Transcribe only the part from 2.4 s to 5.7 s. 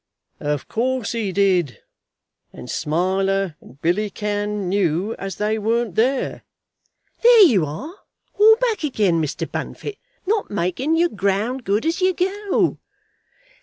and Smiler and Billy Cann knew as they